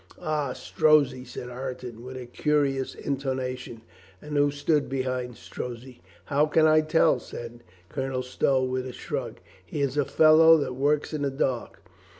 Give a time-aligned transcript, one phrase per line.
[0.19, 3.83] "Ah, Strozzi," said Ireton, with a curious intona tion,
[4.19, 9.37] "and who stood behind Strozzi?" "How can I tell?" said Colonel Stow, with a shrug.
[9.63, 11.83] "He is a fellow that works in the dark."